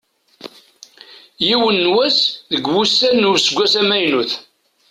[1.45, 2.19] Yiwen n wass
[2.51, 4.31] deg wussan n useggas amaynut.